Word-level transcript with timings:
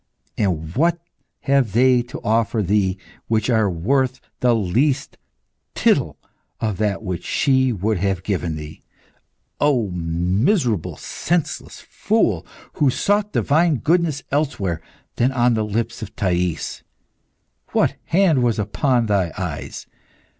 And 0.35 0.75
what 0.75 0.97
have 1.41 1.73
they 1.73 2.01
to 2.01 2.19
offer 2.23 2.63
thee 2.63 2.97
which 3.27 3.51
are 3.51 3.69
worth 3.69 4.19
the 4.39 4.55
least 4.55 5.15
tittle 5.75 6.17
of 6.59 6.77
that 6.77 7.03
which 7.03 7.23
she 7.23 7.71
would 7.71 7.99
have 7.99 8.23
given 8.23 8.55
thee? 8.55 8.81
Oh, 9.59 9.91
miserable, 9.91 10.95
senseless 10.97 11.81
fool, 11.81 12.47
who 12.81 12.89
sought 12.89 13.31
divine 13.33 13.75
goodness 13.75 14.23
elsewhere 14.31 14.81
than 15.17 15.31
on 15.31 15.53
the 15.53 15.61
lips 15.63 16.01
of 16.01 16.15
Thais! 16.15 16.81
What 17.71 17.95
hand 18.05 18.41
was 18.41 18.57
upon 18.57 19.05
thy 19.05 19.31
eyes? 19.37 19.85